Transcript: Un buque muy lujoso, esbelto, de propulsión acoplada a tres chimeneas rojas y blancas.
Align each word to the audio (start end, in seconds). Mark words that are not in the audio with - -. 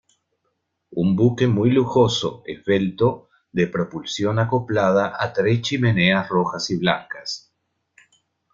Un 0.95 1.13
buque 1.15 1.45
muy 1.45 1.69
lujoso, 1.69 2.41
esbelto, 2.47 3.29
de 3.51 3.67
propulsión 3.67 4.39
acoplada 4.39 5.15
a 5.23 5.31
tres 5.31 5.61
chimeneas 5.61 6.27
rojas 6.27 6.71
y 6.71 6.77
blancas. 6.79 7.53